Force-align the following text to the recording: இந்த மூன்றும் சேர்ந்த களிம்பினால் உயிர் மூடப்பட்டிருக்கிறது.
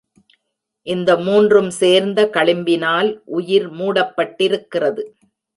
இந்த 0.87 1.09
மூன்றும் 1.17 1.69
சேர்ந்த 1.81 2.19
களிம்பினால் 2.33 3.11
உயிர் 3.37 3.69
மூடப்பட்டிருக்கிறது. 3.73 5.05